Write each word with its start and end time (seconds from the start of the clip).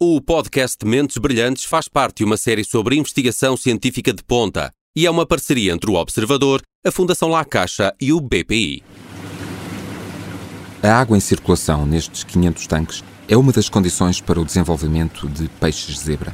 O 0.00 0.20
podcast 0.20 0.86
Mentes 0.86 1.18
Brilhantes 1.18 1.64
faz 1.64 1.88
parte 1.88 2.18
de 2.18 2.24
uma 2.24 2.36
série 2.36 2.62
sobre 2.62 2.94
investigação 2.94 3.56
científica 3.56 4.12
de 4.12 4.22
ponta 4.22 4.70
e 4.94 5.04
é 5.04 5.10
uma 5.10 5.26
parceria 5.26 5.72
entre 5.72 5.90
o 5.90 5.94
Observador, 5.94 6.62
a 6.86 6.92
Fundação 6.92 7.28
La 7.30 7.44
Caixa 7.44 7.92
e 8.00 8.12
o 8.12 8.20
BPI. 8.20 8.84
A 10.84 11.00
água 11.00 11.16
em 11.16 11.20
circulação 11.20 11.84
nestes 11.84 12.22
500 12.22 12.66
tanques 12.68 13.04
é 13.26 13.36
uma 13.36 13.50
das 13.50 13.68
condições 13.68 14.20
para 14.20 14.40
o 14.40 14.44
desenvolvimento 14.44 15.28
de 15.28 15.48
peixes 15.48 15.98
zebra. 15.98 16.32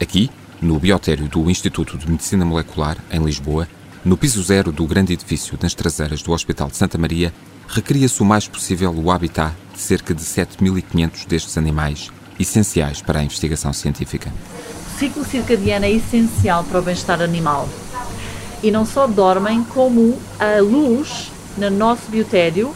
Aqui, 0.00 0.30
no 0.60 0.78
biotério 0.78 1.26
do 1.26 1.50
Instituto 1.50 1.98
de 1.98 2.08
Medicina 2.08 2.44
Molecular, 2.44 2.96
em 3.10 3.18
Lisboa, 3.24 3.66
no 4.04 4.16
piso 4.16 4.40
zero 4.44 4.70
do 4.70 4.86
grande 4.86 5.12
edifício 5.12 5.58
nas 5.60 5.74
traseiras 5.74 6.22
do 6.22 6.30
Hospital 6.30 6.68
de 6.68 6.76
Santa 6.76 6.96
Maria, 6.98 7.34
recria-se 7.66 8.22
o 8.22 8.24
mais 8.24 8.46
possível 8.46 8.94
o 8.94 9.10
habitat 9.10 9.56
de 9.74 9.80
cerca 9.80 10.14
de 10.14 10.22
7.500 10.22 11.26
destes 11.26 11.58
animais 11.58 12.12
essenciais 12.38 13.00
para 13.02 13.20
a 13.20 13.24
investigação 13.24 13.72
científica. 13.72 14.32
O 14.86 14.98
ciclo 14.98 15.24
circadiano 15.24 15.84
é 15.84 15.90
essencial 15.90 16.64
para 16.64 16.78
o 16.78 16.82
bem-estar 16.82 17.20
animal. 17.20 17.68
E 18.62 18.70
não 18.70 18.86
só 18.86 19.06
dormem, 19.06 19.64
como 19.64 20.18
a 20.38 20.60
luz 20.60 21.32
no 21.56 21.70
nosso 21.70 22.02
biotério 22.08 22.74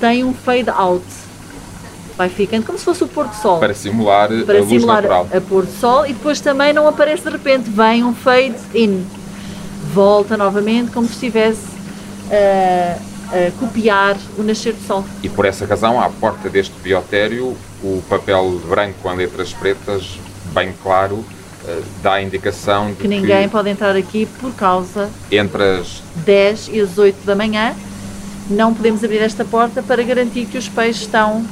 tem 0.00 0.24
um 0.24 0.32
fade 0.32 0.70
out. 0.70 1.04
Vai 2.16 2.28
ficando 2.28 2.64
como 2.64 2.78
se 2.78 2.84
fosse 2.84 3.04
o 3.04 3.08
pôr 3.08 3.28
do 3.28 3.34
sol. 3.34 3.58
Para 3.58 3.74
simular 3.74 4.28
para 4.44 4.58
a 4.58 4.60
luz 4.60 4.68
simular 4.68 5.02
natural. 5.02 5.28
a 5.32 5.40
pôr 5.40 5.66
do 5.66 5.72
sol 5.72 6.06
e 6.06 6.12
depois 6.12 6.40
também 6.40 6.72
não 6.72 6.86
aparece 6.86 7.22
de 7.24 7.30
repente, 7.30 7.70
vem 7.70 8.04
um 8.04 8.14
fade 8.14 8.56
in. 8.74 9.04
Volta 9.92 10.36
novamente 10.36 10.90
como 10.90 11.06
se 11.06 11.14
estivesse 11.14 11.66
a, 12.30 12.98
a 13.32 13.50
copiar 13.58 14.16
o 14.36 14.42
nascer 14.42 14.72
do 14.72 14.86
sol. 14.86 15.04
E 15.22 15.28
por 15.28 15.44
essa 15.44 15.66
razão, 15.66 16.00
à 16.00 16.08
porta 16.08 16.48
deste 16.48 16.74
biotério, 16.82 17.56
o 17.82 18.02
papel 18.08 18.60
branco 18.68 18.94
com 19.02 19.12
letras 19.14 19.52
pretas, 19.52 20.18
bem 20.52 20.74
claro, 20.82 21.24
eh, 21.66 21.82
dá 22.02 22.14
a 22.14 22.22
indicação 22.22 22.88
de 22.88 22.94
Que 22.94 23.08
ninguém 23.08 23.48
pode 23.48 23.68
entrar 23.68 23.94
aqui 23.96 24.26
por 24.40 24.52
causa 24.54 25.10
entre 25.30 25.62
as 25.62 26.02
10 26.24 26.68
e 26.68 26.80
as 26.80 26.96
8 26.96 27.24
da 27.24 27.34
manhã 27.34 27.74
não 28.50 28.72
podemos 28.72 29.04
abrir 29.04 29.18
esta 29.18 29.44
porta 29.44 29.82
para 29.82 30.02
garantir 30.02 30.46
que 30.46 30.56
os 30.56 30.68
peixes 30.68 31.02
estão 31.02 31.44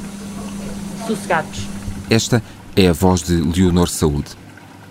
sossegados. 1.05 1.67
Esta 2.09 2.41
é 2.75 2.87
a 2.87 2.93
voz 2.93 3.21
de 3.21 3.35
Leonor 3.35 3.87
Saúde, 3.87 4.31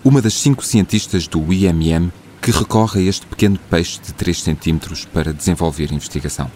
uma 0.03 0.21
das 0.21 0.35
cinco 0.35 0.63
cientistas 0.63 1.27
do 1.27 1.51
IMM 1.51 2.11
que 2.41 2.51
recorre 2.51 3.01
a 3.01 3.09
este 3.09 3.25
pequeno 3.25 3.59
peixe 3.69 3.99
de 3.99 4.13
3 4.13 4.41
centímetros 4.41 5.05
para 5.05 5.33
desenvolver 5.33 5.91
investigação. 5.91 6.49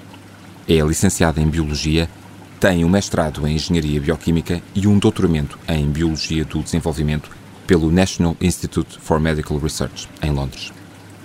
É 0.73 0.79
licenciada 0.85 1.41
em 1.41 1.49
Biologia, 1.49 2.09
tem 2.57 2.85
um 2.85 2.89
mestrado 2.89 3.45
em 3.45 3.55
Engenharia 3.55 3.99
Bioquímica 3.99 4.61
e 4.73 4.87
um 4.87 4.97
doutoramento 4.97 5.59
em 5.67 5.85
Biologia 5.85 6.45
do 6.45 6.63
Desenvolvimento 6.63 7.29
pelo 7.67 7.91
National 7.91 8.37
Institute 8.39 8.97
for 9.01 9.19
Medical 9.19 9.57
Research, 9.57 10.07
em 10.23 10.31
Londres. 10.31 10.71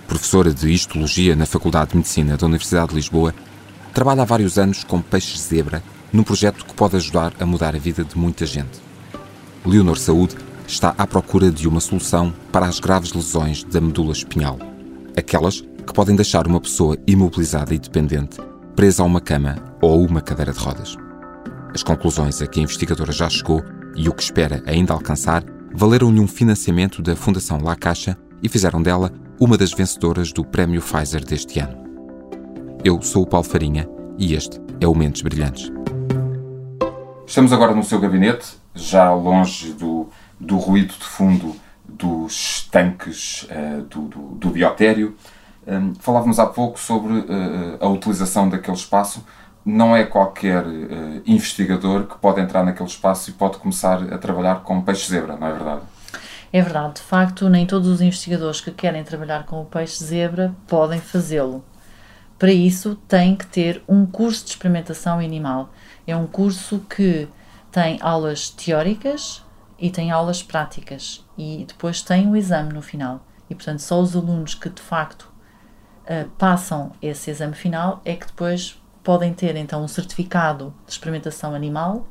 Professora 0.05 0.53
de 0.53 0.69
Histologia 0.69 1.33
na 1.33 1.45
Faculdade 1.45 1.91
de 1.91 1.95
Medicina 1.95 2.35
da 2.35 2.45
Universidade 2.45 2.89
de 2.89 2.95
Lisboa, 2.95 3.33
trabalha 3.93 4.23
há 4.23 4.25
vários 4.25 4.59
anos 4.59 4.83
com 4.83 5.01
peixes 5.01 5.39
zebra 5.39 5.81
num 6.11 6.23
projeto 6.23 6.65
que 6.65 6.73
pode 6.73 6.97
ajudar 6.97 7.31
a 7.39 7.45
mudar 7.45 7.73
a 7.73 7.79
vida 7.79 8.03
de 8.03 8.17
muita 8.17 8.45
gente. 8.45 8.81
Leonor 9.65 9.97
Saúde 9.97 10.35
está 10.67 10.93
à 10.97 11.07
procura 11.07 11.49
de 11.49 11.69
uma 11.69 11.79
solução 11.79 12.33
para 12.51 12.65
as 12.65 12.81
graves 12.81 13.13
lesões 13.13 13.63
da 13.63 13.79
medula 13.79 14.11
espinhal, 14.11 14.59
aquelas 15.15 15.61
que 15.61 15.93
podem 15.93 16.17
deixar 16.17 16.45
uma 16.47 16.59
pessoa 16.59 16.97
imobilizada 17.07 17.73
e 17.73 17.79
dependente, 17.79 18.41
presa 18.77 19.01
a 19.01 19.05
uma 19.07 19.19
cama 19.19 19.55
ou 19.81 20.05
uma 20.05 20.21
cadeira 20.21 20.53
de 20.53 20.59
rodas. 20.59 20.95
As 21.73 21.81
conclusões 21.81 22.43
a 22.43 22.45
que 22.45 22.59
a 22.59 22.63
investigadora 22.63 23.11
já 23.11 23.27
chegou 23.27 23.63
e 23.95 24.07
o 24.07 24.13
que 24.13 24.21
espera 24.21 24.61
ainda 24.67 24.93
alcançar 24.93 25.43
valeram-lhe 25.73 26.19
um 26.19 26.27
financiamento 26.27 27.01
da 27.01 27.15
Fundação 27.15 27.57
La 27.59 27.75
Caixa 27.75 28.15
e 28.43 28.47
fizeram 28.47 28.79
dela 28.79 29.11
uma 29.39 29.57
das 29.57 29.71
vencedoras 29.71 30.31
do 30.31 30.45
Prémio 30.45 30.79
Pfizer 30.79 31.25
deste 31.25 31.59
ano. 31.59 31.75
Eu 32.85 33.01
sou 33.01 33.23
o 33.23 33.27
Paulo 33.27 33.47
Farinha 33.47 33.89
e 34.15 34.35
este 34.35 34.61
é 34.79 34.87
o 34.87 34.93
Mentes 34.93 35.23
Brilhantes. 35.23 35.71
Estamos 37.25 37.51
agora 37.51 37.73
no 37.73 37.83
seu 37.83 37.99
gabinete, 37.99 38.57
já 38.75 39.11
longe 39.11 39.73
do, 39.73 40.07
do 40.39 40.57
ruído 40.57 40.93
de 40.93 41.03
fundo 41.03 41.55
dos 41.83 42.67
tanques 42.69 43.47
eh, 43.49 43.81
do, 43.89 44.01
do, 44.01 44.19
do 44.35 44.49
biotério. 44.51 45.15
Um, 45.67 45.93
Falávamos 45.95 46.39
há 46.39 46.45
pouco 46.45 46.79
sobre 46.79 47.19
eh, 47.19 47.77
a 47.81 47.87
utilização 47.89 48.47
daquele 48.47 48.77
espaço. 48.77 49.25
Não 49.65 49.93
é 49.93 50.05
qualquer 50.05 50.65
eh, 50.65 51.21
investigador 51.25 52.05
que 52.05 52.17
pode 52.19 52.39
entrar 52.39 52.63
naquele 52.63 52.87
espaço 52.87 53.29
e 53.29 53.33
pode 53.33 53.57
começar 53.57 54.01
a 54.13 54.17
trabalhar 54.17 54.63
com 54.63 54.81
peixe-zebra, 54.81 55.35
não 55.35 55.47
é 55.47 55.51
verdade? 55.51 55.81
É 56.53 56.61
verdade, 56.61 56.95
de 56.95 57.01
facto, 57.01 57.49
nem 57.49 57.65
todos 57.65 57.89
os 57.89 57.99
investigadores 57.99 58.61
que 58.61 58.71
querem 58.71 59.03
trabalhar 59.03 59.45
com 59.45 59.61
o 59.61 59.65
peixe 59.65 60.01
zebra 60.01 60.55
podem 60.65 61.01
fazê-lo. 61.01 61.61
Para 62.39 62.51
isso, 62.51 62.95
tem 63.07 63.35
que 63.35 63.45
ter 63.45 63.83
um 63.89 64.05
curso 64.05 64.45
de 64.45 64.51
experimentação 64.51 65.19
animal. 65.19 65.69
É 66.05 66.15
um 66.15 66.27
curso 66.27 66.79
que 66.89 67.27
tem 67.69 67.97
aulas 68.01 68.49
teóricas 68.49 69.43
e 69.77 69.89
tem 69.89 70.11
aulas 70.11 70.41
práticas 70.41 71.25
e 71.37 71.65
depois 71.67 72.01
tem 72.01 72.29
o 72.29 72.37
exame 72.37 72.71
no 72.71 72.81
final. 72.81 73.19
E, 73.49 73.55
portanto, 73.55 73.79
só 73.79 73.99
os 73.99 74.15
alunos 74.15 74.55
que 74.55 74.69
de 74.69 74.81
facto 74.81 75.26
eh, 76.07 76.25
passam 76.37 76.91
esse 77.01 77.29
exame 77.29 77.53
final 77.53 78.01
é 78.05 78.15
que 78.15 78.25
depois 78.25 78.81
podem 79.03 79.33
ter 79.33 79.55
então 79.55 79.83
um 79.83 79.87
certificado 79.87 80.73
de 80.85 80.93
experimentação 80.93 81.53
animal 81.53 82.07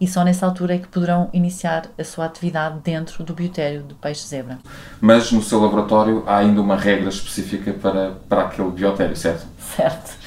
e 0.00 0.06
só 0.06 0.22
nessa 0.22 0.44
altura 0.44 0.74
é 0.74 0.78
que 0.78 0.88
poderão 0.88 1.30
iniciar 1.32 1.86
a 1.98 2.04
sua 2.04 2.26
atividade 2.26 2.80
dentro 2.84 3.24
do 3.24 3.32
biotério 3.32 3.82
do 3.82 3.94
peixe 3.94 4.26
zebra. 4.26 4.58
Mas 5.00 5.32
no 5.32 5.42
seu 5.42 5.58
laboratório 5.60 6.22
há 6.26 6.38
ainda 6.38 6.60
uma 6.60 6.76
regra 6.76 7.08
específica 7.08 7.72
para, 7.72 8.12
para 8.28 8.42
aquele 8.42 8.70
biotério, 8.70 9.16
certo? 9.16 9.46
Certo. 9.58 10.18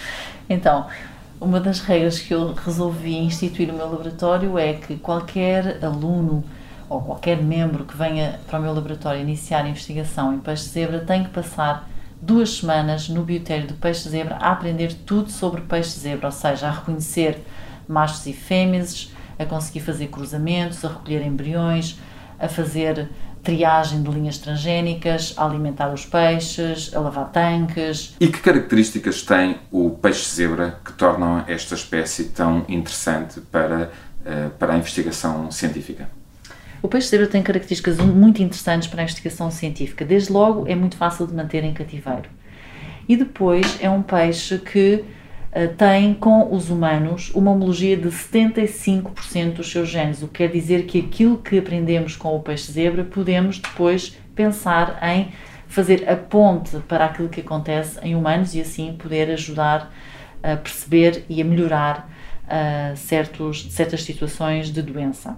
Então, 0.49 0.87
uma 1.39 1.59
das 1.59 1.81
regras 1.81 2.19
que 2.19 2.33
eu 2.33 2.53
resolvi 2.53 3.15
instituir 3.17 3.67
no 3.67 3.75
meu 3.75 3.89
laboratório 3.89 4.57
é 4.57 4.73
que 4.73 4.97
qualquer 4.97 5.83
aluno 5.83 6.43
ou 6.89 7.01
qualquer 7.01 7.37
membro 7.41 7.85
que 7.85 7.95
venha 7.95 8.39
para 8.47 8.59
o 8.59 8.61
meu 8.61 8.73
laboratório 8.73 9.21
iniciar 9.21 9.63
a 9.65 9.69
investigação 9.69 10.33
em 10.33 10.39
peixe 10.39 10.67
zebra 10.67 10.99
tem 10.99 11.23
que 11.23 11.29
passar 11.29 11.87
duas 12.21 12.57
semanas 12.57 13.07
no 13.09 13.23
biotério 13.23 13.67
do 13.67 13.73
peixe 13.75 14.09
zebra 14.09 14.35
a 14.35 14.51
aprender 14.51 14.93
tudo 15.05 15.29
sobre 15.29 15.61
peixe 15.61 15.99
zebra, 15.99 16.27
ou 16.27 16.31
seja, 16.31 16.67
a 16.67 16.71
reconhecer 16.71 17.43
machos 17.87 18.25
e 18.27 18.33
fêmeas, 18.33 19.11
a 19.37 19.45
conseguir 19.45 19.79
fazer 19.79 20.07
cruzamentos, 20.07 20.83
a 20.83 20.89
recolher 20.89 21.25
embriões, 21.25 21.97
a 22.37 22.47
fazer 22.47 23.09
triagem 23.41 24.03
de 24.03 24.11
linhas 24.11 24.37
transgénicas, 24.37 25.33
a 25.37 25.45
alimentar 25.45 25.93
os 25.93 26.05
peixes, 26.05 26.93
a 26.93 26.99
lavar 26.99 27.31
tanques. 27.31 28.15
E 28.19 28.27
que 28.27 28.39
características 28.39 29.21
tem 29.21 29.57
o 29.71 29.91
peixe-zebra 29.91 30.79
que 30.83 30.91
tornam 30.93 31.43
esta 31.47 31.73
espécie 31.73 32.25
tão 32.25 32.65
interessante 32.67 33.39
para, 33.39 33.91
eh, 34.25 34.49
para 34.59 34.73
a 34.73 34.77
investigação 34.77 35.49
científica? 35.51 36.18
O 36.81 36.87
peixe-zebra 36.87 37.27
tem 37.27 37.43
características 37.43 37.97
muito 37.97 38.41
interessantes 38.41 38.87
para 38.87 39.01
a 39.01 39.03
investigação 39.03 39.51
científica. 39.51 40.05
Desde 40.05 40.31
logo, 40.31 40.65
é 40.67 40.75
muito 40.75 40.95
fácil 40.95 41.27
de 41.27 41.33
manter 41.33 41.63
em 41.63 41.73
cativeiro. 41.73 42.29
E 43.07 43.17
depois, 43.17 43.77
é 43.81 43.89
um 43.89 44.01
peixe 44.01 44.57
que 44.59 45.03
uh, 45.51 45.75
tem 45.75 46.13
com 46.13 46.53
os 46.53 46.69
humanos 46.69 47.31
uma 47.35 47.51
homologia 47.51 47.97
de 47.97 48.07
75% 48.07 49.53
dos 49.53 49.69
seus 49.69 49.89
genes, 49.89 50.23
o 50.23 50.27
que 50.27 50.35
quer 50.35 50.51
dizer 50.51 50.85
que 50.85 50.99
aquilo 50.99 51.37
que 51.37 51.57
aprendemos 51.57 52.15
com 52.15 52.33
o 52.35 52.39
peixe-zebra 52.39 53.03
podemos 53.03 53.59
depois 53.59 54.17
pensar 54.33 54.99
em 55.03 55.33
fazer 55.67 56.09
a 56.09 56.15
ponte 56.15 56.77
para 56.87 57.05
aquilo 57.05 57.29
que 57.29 57.41
acontece 57.41 57.99
em 58.01 58.15
humanos 58.15 58.55
e 58.55 58.61
assim 58.61 58.93
poder 58.93 59.29
ajudar 59.31 59.93
a 60.41 60.55
perceber 60.55 61.25
e 61.27 61.41
a 61.41 61.45
melhorar 61.45 62.09
uh, 62.45 62.95
certos, 62.95 63.67
certas 63.71 64.03
situações 64.03 64.71
de 64.71 64.81
doença. 64.81 65.37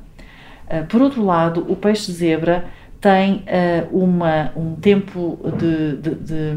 Uh, 0.71 0.85
por 0.85 1.01
outro 1.01 1.25
lado, 1.25 1.65
o 1.69 1.75
peixe-zebra 1.75 2.63
tem 3.01 3.43
uh, 3.43 3.97
uma, 3.97 4.53
um 4.55 4.75
tempo 4.75 5.37
de, 5.57 5.97
de, 5.97 6.15
de, 6.15 6.55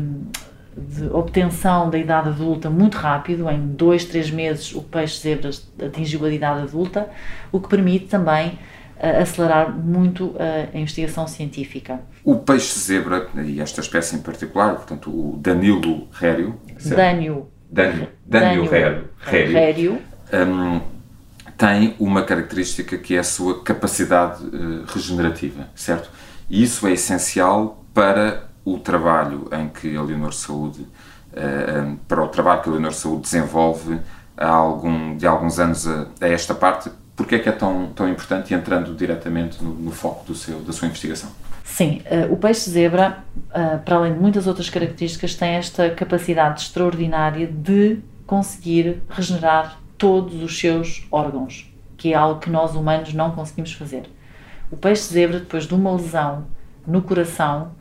de, 0.77 1.07
obtenção 1.11 1.91
da 1.91 1.99
idade 1.99 2.29
adulta 2.29 2.71
muito 2.71 2.97
rápido, 2.97 3.51
em 3.51 3.59
2, 3.75 4.05
3 4.05 4.31
meses 4.31 4.73
o 4.73 4.83
peixe-zebra 4.83 5.51
atingiu 5.85 6.25
a 6.25 6.31
idade 6.31 6.63
adulta, 6.63 7.09
o 7.51 7.59
que 7.59 7.69
permite 7.69 8.07
também 8.07 8.51
uh, 8.51 9.21
acelerar 9.21 9.77
muito 9.77 10.37
a 10.39 10.79
investigação 10.79 11.27
científica. 11.27 12.01
O 12.23 12.37
peixe-zebra, 12.37 13.27
e 13.45 13.61
esta 13.61 13.81
espécie 13.81 14.15
em 14.15 14.21
particular, 14.21 14.77
portanto 14.77 15.11
o 15.11 15.37
Danilo 15.39 16.07
rério... 16.13 16.55
Dânio. 16.85 17.49
Dânio, 17.69 18.09
Dânio 18.25 18.71
rério, 18.71 19.09
rério. 19.19 19.99
Um, 20.33 20.94
tem 21.57 21.95
uma 21.99 22.23
característica 22.23 22.97
que 22.99 23.17
é 23.17 23.19
a 23.19 23.25
sua 23.25 23.63
capacidade 23.63 24.45
uh, 24.45 24.85
regenerativa, 24.87 25.69
certo? 25.75 26.11
E 26.49 26.63
isso 26.63 26.87
é 26.87 26.93
essencial 26.93 27.85
para 27.93 28.49
o 28.65 28.79
trabalho 28.79 29.49
em 29.53 29.69
que 29.69 29.97
a 29.97 30.03
Leonor 30.03 30.33
Saúde, 30.33 30.87
um, 31.33 31.97
para 32.09 32.23
o 32.23 32.29
trabalho 32.29 32.63
que 32.63 32.69
a 32.69 32.73
Leonor 32.73 32.93
Saúde 32.93 33.23
desenvolve 33.23 34.01
há 34.37 34.49
algum, 34.49 35.17
de 35.17 35.27
alguns 35.27 35.59
anos 35.59 35.87
a, 35.87 36.07
a, 36.21 36.29
esta 36.29 36.55
parte, 36.55 36.91
Porquê 37.17 37.37
é 37.37 37.39
que 37.39 37.49
é 37.49 37.53
tão, 37.53 37.93
tão 37.95 38.09
importante 38.09 38.53
entrando 38.53 38.95
diretamente 38.95 39.63
no, 39.63 39.73
no 39.73 39.93
foco 39.93 40.25
do 40.27 40.35
seu, 40.35 40.61
da 40.61 40.73
sua 40.73 40.89
investigação? 40.89 41.31
Sim, 41.63 42.03
uh, 42.11 42.33
o 42.33 42.37
peixe-zebra, 42.37 43.19
uh, 43.51 43.79
para 43.85 43.97
além 43.97 44.15
de 44.15 44.19
muitas 44.19 44.47
outras 44.47 44.69
características, 44.69 45.35
tem 45.35 45.51
esta 45.51 45.91
capacidade 45.91 46.63
extraordinária 46.63 47.47
de 47.47 47.99
conseguir 48.27 49.01
regenerar 49.09 49.79
todos 49.97 50.43
os 50.43 50.59
seus 50.59 51.07
órgãos, 51.11 51.73
que 51.97 52.13
é 52.13 52.17
algo 52.17 52.41
que 52.41 52.51
nós 52.51 52.75
humanos 52.75 53.13
não 53.15 53.31
conseguimos 53.33 53.73
fazer. 53.73 54.11
O 54.71 54.77
peixe-zebra, 54.77 55.41
depois 55.41 55.67
de 55.67 55.75
uma 55.75 55.93
lesão 55.93 56.47
no 56.87 57.03
coração, 57.03 57.73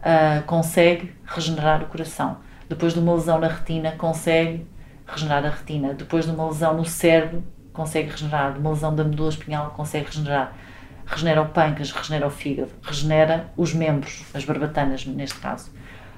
uh, 0.00 0.42
consegue 0.44 1.12
regenerar 1.24 1.82
o 1.82 1.86
coração. 1.86 2.38
Depois 2.68 2.92
de 2.92 3.00
uma 3.00 3.14
lesão 3.14 3.38
na 3.38 3.48
retina, 3.48 3.92
consegue 3.92 4.66
regenerar 5.06 5.44
a 5.44 5.50
retina. 5.50 5.94
Depois 5.94 6.24
de 6.24 6.30
uma 6.30 6.46
lesão 6.46 6.76
no 6.76 6.84
cérebro, 6.84 7.42
consegue 7.72 8.10
regenerar. 8.10 8.52
De 8.52 8.58
uma 8.58 8.70
lesão 8.70 8.94
da 8.94 9.02
medula 9.04 9.30
espinhal, 9.30 9.70
consegue 9.70 10.06
regenerar. 10.06 10.54
Regenera 11.06 11.42
o 11.42 11.46
pâncreas, 11.46 11.90
regenera 11.90 12.26
o 12.26 12.30
fígado, 12.30 12.70
regenera 12.82 13.50
os 13.56 13.74
membros, 13.74 14.24
as 14.32 14.44
barbatanas, 14.44 15.04
neste 15.04 15.38
caso. 15.40 15.72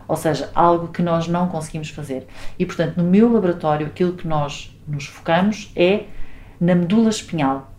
Ou 0.07 0.17
seja, 0.17 0.51
algo 0.55 0.89
que 0.89 1.01
nós 1.01 1.27
não 1.29 1.49
conseguimos 1.49 1.89
fazer. 1.89 2.27
E, 2.59 2.67
portanto, 2.67 2.99
no 2.99 3.05
meu 3.05 3.33
laboratório, 3.33 3.87
aquilo 3.87 4.13
que 4.13 4.29
nós 4.29 4.72
nos 4.87 5.07
focamos 5.07 5.71
é 5.77 6.05
na 6.61 6.75
medula 6.75 7.11
espinhal. 7.11 7.73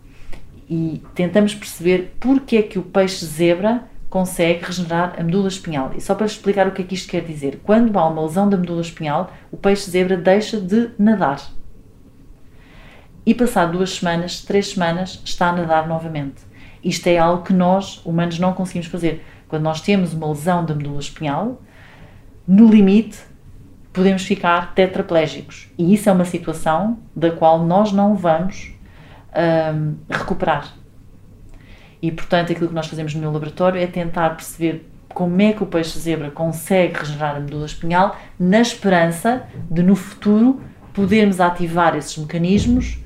E 0.68 1.02
tentamos 1.14 1.54
perceber 1.54 2.16
porque 2.18 2.56
é 2.56 2.62
que 2.62 2.78
o 2.78 2.82
peixe 2.82 3.24
zebra 3.24 3.84
consegue 4.08 4.64
regenerar 4.64 5.14
a 5.18 5.22
medula 5.22 5.48
espinhal. 5.48 5.92
E 5.96 6.00
só 6.00 6.14
para 6.14 6.26
explicar 6.26 6.68
o 6.68 6.70
que 6.70 6.82
é 6.82 6.84
que 6.84 6.94
isto 6.94 7.10
quer 7.10 7.24
dizer, 7.24 7.60
quando 7.64 7.98
há 7.98 8.06
uma 8.06 8.22
lesão 8.22 8.48
da 8.48 8.56
medula 8.56 8.80
espinhal, 8.80 9.32
o 9.50 9.56
peixe 9.56 9.90
zebra 9.90 10.16
deixa 10.16 10.60
de 10.60 10.90
nadar. 10.98 11.40
E 13.26 13.34
passado 13.34 13.72
duas 13.72 13.90
semanas, 13.94 14.42
três 14.42 14.68
semanas, 14.68 15.20
está 15.24 15.48
a 15.48 15.52
nadar 15.52 15.88
novamente. 15.88 16.42
Isto 16.82 17.08
é 17.08 17.18
algo 17.18 17.42
que 17.42 17.52
nós, 17.52 18.00
humanos, 18.04 18.38
não 18.38 18.52
conseguimos 18.52 18.86
fazer. 18.86 19.24
Quando 19.48 19.62
nós 19.62 19.80
temos 19.80 20.12
uma 20.12 20.28
lesão 20.28 20.64
da 20.64 20.74
medula 20.74 21.00
espinhal, 21.00 21.60
no 22.46 22.68
limite, 22.68 23.18
podemos 23.94 24.24
ficar 24.24 24.74
tetraplégicos. 24.74 25.68
E 25.78 25.94
isso 25.94 26.10
é 26.10 26.12
uma 26.12 26.24
situação 26.24 26.98
da 27.14 27.30
qual 27.30 27.64
nós 27.64 27.92
não 27.92 28.16
vamos 28.16 28.72
hum, 29.72 29.94
recuperar. 30.10 30.74
E, 32.02 32.10
portanto, 32.10 32.52
aquilo 32.52 32.68
que 32.68 32.74
nós 32.74 32.88
fazemos 32.88 33.14
no 33.14 33.20
meu 33.20 33.30
laboratório 33.30 33.80
é 33.80 33.86
tentar 33.86 34.30
perceber 34.30 34.90
como 35.08 35.40
é 35.40 35.52
que 35.52 35.62
o 35.62 35.66
peixe-zebra 35.66 36.28
consegue 36.32 36.98
regenerar 36.98 37.36
a 37.36 37.40
medula 37.40 37.66
espinhal, 37.66 38.16
na 38.38 38.60
esperança 38.60 39.44
de, 39.70 39.80
no 39.80 39.94
futuro, 39.94 40.60
podermos 40.92 41.40
ativar 41.40 41.96
esses 41.96 42.18
mecanismos 42.18 42.98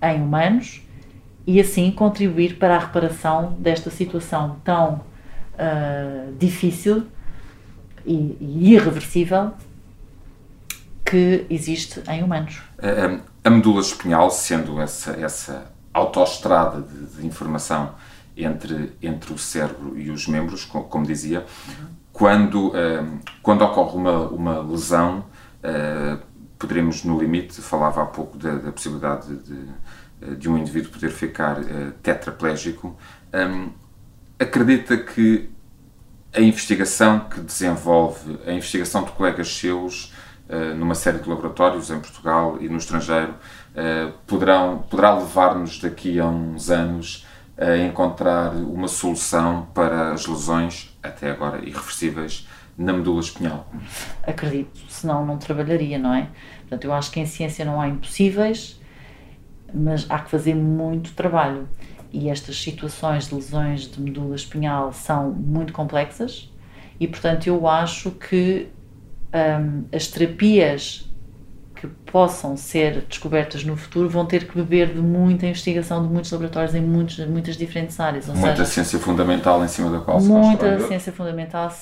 em 0.00 0.22
humanos 0.22 0.86
e, 1.44 1.60
assim, 1.60 1.90
contribuir 1.90 2.58
para 2.58 2.76
a 2.76 2.78
reparação 2.78 3.56
desta 3.58 3.90
situação 3.90 4.56
tão 4.62 5.00
uh, 5.54 6.32
difícil 6.38 7.06
e, 8.06 8.36
e, 8.40 8.74
irreversível 8.74 9.52
que 11.12 11.44
existe 11.50 12.02
em 12.08 12.22
humanos. 12.22 12.62
A, 12.78 13.46
a 13.46 13.50
medula 13.50 13.82
espinhal, 13.82 14.30
sendo 14.30 14.80
essa, 14.80 15.10
essa 15.12 15.70
autoestrada 15.92 16.80
de, 16.80 17.16
de 17.16 17.26
informação 17.26 17.94
entre, 18.34 18.96
entre 19.02 19.30
o 19.30 19.36
cérebro 19.36 19.98
e 19.98 20.10
os 20.10 20.26
membros, 20.26 20.64
como, 20.64 20.84
como 20.84 21.06
dizia, 21.06 21.40
uhum. 21.68 21.86
quando, 22.14 22.68
uh, 22.68 23.20
quando 23.42 23.60
ocorre 23.60 23.94
uma, 23.98 24.28
uma 24.28 24.60
lesão, 24.60 25.26
uh, 25.62 26.18
poderemos, 26.58 27.04
no 27.04 27.20
limite, 27.20 27.60
falava 27.60 28.04
há 28.04 28.06
pouco 28.06 28.38
da, 28.38 28.54
da 28.54 28.72
possibilidade 28.72 29.36
de, 29.36 29.66
de, 30.22 30.36
de, 30.36 30.48
um 30.48 30.56
indivíduo 30.56 30.92
poder 30.92 31.10
ficar 31.10 31.60
uh, 31.60 31.92
tetraplégico. 32.02 32.96
Um, 33.34 33.70
acredita 34.38 34.96
que 34.96 35.50
a 36.32 36.40
investigação 36.40 37.20
que 37.20 37.38
desenvolve, 37.38 38.38
a 38.46 38.52
investigação 38.52 39.04
de 39.04 39.10
colegas 39.10 39.54
seus, 39.54 40.10
numa 40.76 40.94
série 40.94 41.18
de 41.18 41.28
laboratórios 41.28 41.90
em 41.90 41.98
Portugal 41.98 42.58
e 42.60 42.68
no 42.68 42.76
estrangeiro, 42.76 43.34
poderão, 44.26 44.84
poderá 44.90 45.14
levar-nos 45.14 45.78
daqui 45.80 46.18
a 46.20 46.26
uns 46.26 46.70
anos 46.70 47.26
a 47.56 47.76
encontrar 47.78 48.54
uma 48.54 48.88
solução 48.88 49.68
para 49.74 50.12
as 50.12 50.26
lesões, 50.26 50.96
até 51.02 51.30
agora 51.30 51.58
irreversíveis, 51.58 52.48
na 52.76 52.92
medula 52.92 53.20
espinhal. 53.20 53.66
Acredito, 54.26 54.80
senão 54.88 55.24
não 55.24 55.36
trabalharia, 55.36 55.98
não 55.98 56.14
é? 56.14 56.28
Portanto, 56.60 56.84
eu 56.84 56.92
acho 56.92 57.10
que 57.10 57.20
em 57.20 57.26
ciência 57.26 57.64
não 57.64 57.80
há 57.80 57.88
impossíveis, 57.88 58.80
mas 59.72 60.06
há 60.10 60.18
que 60.18 60.30
fazer 60.30 60.54
muito 60.54 61.12
trabalho. 61.12 61.68
E 62.10 62.28
estas 62.28 62.60
situações 62.60 63.28
de 63.28 63.34
lesões 63.34 63.90
de 63.90 64.00
medula 64.00 64.34
espinhal 64.34 64.92
são 64.92 65.30
muito 65.30 65.72
complexas 65.72 66.52
e, 67.00 67.06
portanto, 67.06 67.46
eu 67.46 67.66
acho 67.66 68.10
que 68.10 68.68
hum, 69.34 69.84
as 69.92 70.06
terapias 70.06 71.08
que 71.82 71.88
possam 72.06 72.56
ser 72.56 73.04
descobertas 73.08 73.64
no 73.64 73.76
futuro 73.76 74.08
vão 74.08 74.24
ter 74.24 74.46
que 74.46 74.54
beber 74.54 74.94
de 74.94 75.00
muita 75.00 75.46
investigação 75.46 76.06
de 76.06 76.12
muitos 76.12 76.30
laboratórios 76.30 76.76
em 76.76 76.80
muitos, 76.80 77.18
muitas 77.26 77.56
diferentes 77.56 77.98
áreas. 77.98 78.28
Ou 78.28 78.36
muita 78.36 78.58
seja, 78.58 78.66
ciência 78.66 79.00
fundamental 79.00 79.64
em 79.64 79.68
cima 79.68 79.90
da 79.90 79.98
qual 79.98 80.20
se 80.20 80.28
Muita 80.28 80.78
ciência 80.86 81.12
fundamental. 81.12 81.74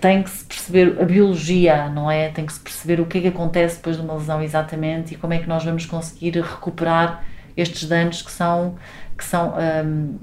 Tem 0.00 0.22
que 0.22 0.30
se 0.30 0.44
perceber 0.44 1.00
a 1.00 1.04
biologia, 1.04 1.88
não 1.88 2.08
é? 2.08 2.28
Tem 2.28 2.46
que 2.46 2.52
se 2.52 2.60
perceber 2.60 3.00
o 3.00 3.06
que 3.06 3.18
é 3.18 3.20
que 3.22 3.28
acontece 3.28 3.76
depois 3.76 3.96
de 3.96 4.02
uma 4.02 4.14
lesão 4.14 4.40
exatamente 4.40 5.14
e 5.14 5.16
como 5.16 5.32
é 5.32 5.38
que 5.38 5.48
nós 5.48 5.64
vamos 5.64 5.84
conseguir 5.84 6.38
recuperar 6.40 7.24
estes 7.56 7.88
danos 7.88 8.22
que 8.22 8.30
são, 8.30 8.76
que 9.16 9.24
são 9.24 9.54
um, 9.84 10.18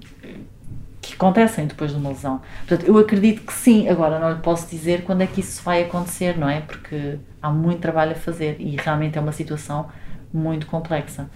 que 1.08 1.16
acontecem 1.16 1.68
depois 1.68 1.92
de 1.92 1.98
uma 1.98 2.10
lesão. 2.10 2.42
Portanto, 2.68 2.88
eu 2.88 2.98
acredito 2.98 3.42
que 3.42 3.54
sim, 3.54 3.88
agora 3.90 4.20
não 4.20 4.32
lhe 4.32 4.40
posso 4.40 4.68
dizer 4.68 5.04
quando 5.04 5.22
é 5.22 5.28
que 5.28 5.42
isso 5.42 5.62
vai 5.64 5.84
acontecer, 5.84 6.38
não 6.38 6.50
é? 6.50 6.62
Porque 6.62 7.18
há 7.42 7.50
muito 7.50 7.80
trabalho 7.80 8.12
a 8.14 8.16
fazer 8.16 8.58
e 8.60 8.76
realmente 8.76 9.18
é 9.18 9.22
uma 9.22 9.32
situação 9.32 9.88
muito 10.34 10.68
complexa. 10.68 11.30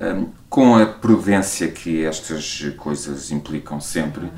Um, 0.00 0.30
com 0.48 0.74
a 0.76 0.86
prudência 0.86 1.68
que 1.68 2.04
estas 2.04 2.60
coisas 2.76 3.30
implicam 3.30 3.80
sempre, 3.80 4.24
uh, 4.24 4.32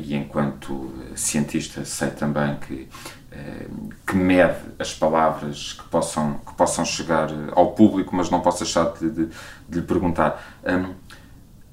e 0.00 0.14
enquanto 0.14 0.90
cientista 1.14 1.84
sei 1.84 2.10
também 2.10 2.56
que, 2.56 2.88
uh, 3.32 3.90
que 4.06 4.16
mede 4.16 4.56
as 4.78 4.94
palavras 4.94 5.74
que 5.74 5.84
possam, 5.88 6.40
que 6.46 6.54
possam 6.54 6.84
chegar 6.84 7.28
ao 7.52 7.72
público, 7.72 8.14
mas 8.16 8.30
não 8.30 8.40
posso 8.40 8.64
deixar 8.64 8.84
de, 8.94 9.10
de, 9.10 9.28
de 9.68 9.80
lhe 9.80 9.82
perguntar. 9.82 10.42
Um, 10.64 10.94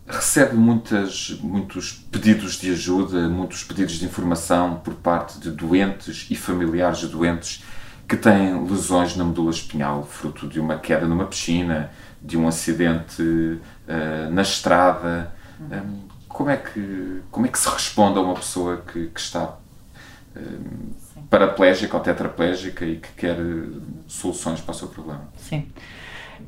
recebe 0.08 0.56
muitas, 0.56 1.32
muitos 1.42 1.92
pedidos 2.12 2.60
de 2.60 2.72
ajuda, 2.72 3.30
muitos 3.30 3.64
pedidos 3.64 3.94
de 3.94 4.06
informação 4.06 4.75
por 4.84 4.94
parte 4.96 5.39
de 5.39 5.50
doentes 5.51 6.27
e 6.30 6.36
familiares 6.36 7.00
de 7.00 7.08
doentes 7.08 7.63
que 8.08 8.18
têm 8.18 8.66
lesões 8.66 9.16
na 9.16 9.24
medula 9.24 9.51
espinhal, 9.51 10.06
fruto 10.06 10.48
de 10.48 10.60
uma 10.60 10.77
queda 10.77 11.08
numa 11.08 11.25
piscina, 11.25 11.89
de 12.22 12.38
um 12.38 12.48
acidente 12.48 13.22
uh, 13.22 14.30
na 14.32 14.42
estrada. 14.42 15.34
Um, 15.60 16.01
como, 16.27 16.50
é 16.50 16.58
que, 16.58 17.22
como 17.32 17.46
é 17.46 17.50
que 17.50 17.58
se 17.58 17.70
responde 17.70 18.20
a 18.20 18.22
uma 18.22 18.36
pessoa 18.36 18.84
que, 18.86 19.08
que 19.08 19.20
está 19.20 19.56
um, 20.36 20.92
paraplégica 21.30 21.96
ou 21.96 22.04
tetraplégica 22.04 22.86
e 22.86 22.98
que 22.98 23.10
quer 23.13 23.38
soluções 24.08 24.60
para 24.60 24.72
o 24.72 24.75
seu 24.75 24.89
problema? 24.89 25.27
Sim. 25.38 25.68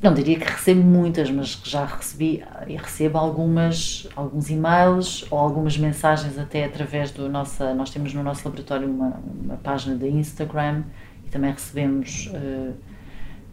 Não 0.02 0.12
diria 0.12 0.38
que 0.38 0.44
recebo 0.44 0.82
muitas, 0.82 1.30
mas 1.30 1.58
já 1.64 1.84
recebi 1.84 2.44
e 2.66 2.76
recebo 2.76 3.16
algumas, 3.16 4.06
alguns 4.14 4.50
e-mails 4.50 5.24
ou 5.30 5.38
algumas 5.38 5.78
mensagens 5.78 6.38
até 6.38 6.64
através 6.64 7.10
do 7.10 7.28
nosso. 7.28 7.64
Nós 7.74 7.90
temos 7.90 8.12
no 8.12 8.22
nosso 8.22 8.46
laboratório 8.46 8.88
uma, 8.88 9.20
uma 9.42 9.56
página 9.56 9.96
de 9.96 10.08
Instagram 10.08 10.82
e 11.26 11.30
também 11.30 11.50
recebemos 11.50 12.30
uh, 12.34 12.74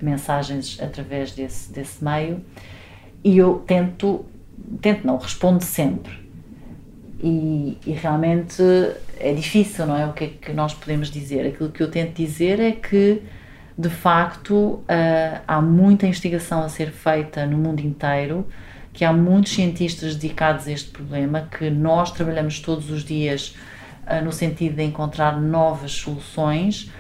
mensagens 0.02 0.78
através 0.82 1.32
desse, 1.32 1.72
desse 1.72 2.04
meio. 2.04 2.44
E 3.24 3.38
eu 3.38 3.64
tento, 3.66 4.26
tento 4.82 5.08
não, 5.08 5.18
respondo 5.18 5.64
sempre. 5.64 6.22
E, 7.22 7.78
e, 7.86 7.92
realmente 7.94 8.62
é 9.18 9.32
difícil, 9.34 9.86
não 9.86 9.96
é? 9.96 10.06
O 10.06 10.12
que 10.12 10.26
é 10.26 10.28
que 10.28 10.52
nós 10.52 10.74
podemos 10.74 11.10
dizer? 11.10 11.48
Aquilo 11.48 11.72
que 11.72 11.82
eu 11.82 11.90
tento 11.90 12.14
dizer 12.14 12.60
é 12.60 12.74
que 12.74 13.22
de 13.78 13.90
facto 13.90 14.56
uh, 14.56 14.84
há 15.48 15.62
muita 15.62 16.06
investigação 16.06 16.64
a 16.64 16.70
ser 16.70 16.92
feita 16.92 17.46
no 17.46 17.58
mundo 17.58 17.82
inteiro, 17.82 18.48
que 18.92 19.04
há 19.04 19.12
muitos 19.12 19.54
cientistas 19.54 20.16
dedicados 20.16 20.68
a 20.68 20.72
este 20.72 20.92
problema, 20.92 21.48
que 21.58 21.70
nós 21.70 22.12
trabalhamos 22.12 22.60
todos 22.60 22.92
os 22.92 23.04
dias 23.04 23.56
uh, 24.08 24.24
no 24.24 24.32
sentido 24.32 24.76
de 24.76 24.84
encontrar 24.84 25.40
novas 25.42 25.92
soluções 25.92 26.92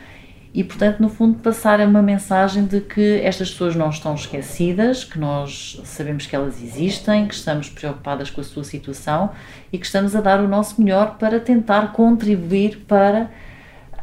e, 0.53 0.63
portanto, 0.63 0.99
no 0.99 1.09
fundo, 1.09 1.39
passar 1.39 1.79
uma 1.79 2.01
mensagem 2.01 2.65
de 2.65 2.79
que 2.79 3.19
estas 3.23 3.49
pessoas 3.49 3.75
não 3.75 3.89
estão 3.89 4.13
esquecidas, 4.13 5.03
que 5.03 5.17
nós 5.17 5.81
sabemos 5.83 6.27
que 6.27 6.35
elas 6.35 6.61
existem, 6.61 7.27
que 7.27 7.33
estamos 7.33 7.69
preocupadas 7.69 8.29
com 8.29 8.39
a 8.39 8.43
sua 8.43 8.63
situação 8.63 9.31
e 9.71 9.79
que 9.79 9.85
estamos 9.85 10.15
a 10.15 10.21
dar 10.21 10.39
o 10.39 10.47
nosso 10.47 10.79
melhor 10.79 11.17
para 11.17 11.39
tentar 11.39 11.91
contribuir 11.91 12.85
para 12.87 13.31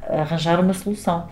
arranjar 0.09 0.59
uma 0.59 0.75
solução. 0.75 1.29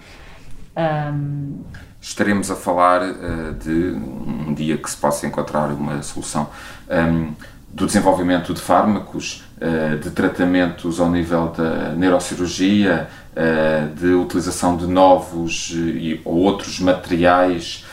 Um, 0.79 1.65
estaremos 2.01 2.53
a 2.53 2.55
falar 2.55 3.03
uh, 3.03 3.53
de 3.55 3.71
um 3.71 4.55
dia 4.55 4.77
que 4.79 4.89
se 4.89 4.97
possa 4.97 5.27
encontrar 5.27 5.67
uma 5.73 6.01
solução. 6.03 6.49
Um, 6.89 7.33
do 7.71 7.85
desenvolvimento 7.85 8.55
de 8.55 8.61
fármacos, 8.61 9.45
uh, 9.61 9.99
de 9.99 10.11
tratamentos 10.11 11.01
ao 11.01 11.11
nível 11.11 11.49
da 11.49 11.91
neurocirurgia, 11.91 13.09
uh, 13.33 13.95
de 13.95 14.07
utilização 14.15 14.77
de 14.77 14.87
novos 14.87 15.71
e, 15.75 16.21
ou 16.25 16.37
outros 16.37 16.79
materiais 16.79 17.85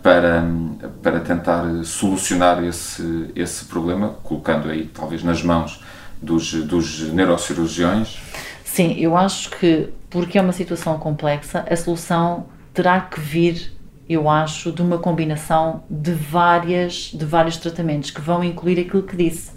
para, 0.00 0.44
para 1.02 1.18
tentar 1.18 1.64
solucionar 1.82 2.62
esse, 2.62 3.32
esse 3.34 3.64
problema, 3.64 4.14
colocando 4.22 4.70
aí 4.70 4.88
talvez 4.94 5.24
nas 5.24 5.42
mãos 5.42 5.82
dos, 6.22 6.52
dos 6.52 7.00
neurocirurgiões? 7.12 8.20
Sim, 8.80 8.94
eu 8.98 9.14
acho 9.14 9.50
que, 9.50 9.90
porque 10.08 10.38
é 10.38 10.40
uma 10.40 10.54
situação 10.54 10.98
complexa, 10.98 11.66
a 11.70 11.76
solução 11.76 12.46
terá 12.72 12.98
que 12.98 13.20
vir, 13.20 13.74
eu 14.08 14.26
acho, 14.26 14.72
de 14.72 14.80
uma 14.80 14.96
combinação 14.96 15.82
de, 15.90 16.14
várias, 16.14 17.10
de 17.12 17.22
vários 17.26 17.58
tratamentos 17.58 18.10
que 18.10 18.22
vão 18.22 18.42
incluir 18.42 18.80
aquilo 18.80 19.02
que 19.02 19.14
disse. 19.14 19.52